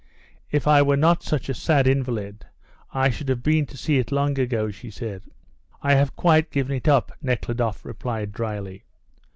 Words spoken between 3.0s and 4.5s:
should have been to see it long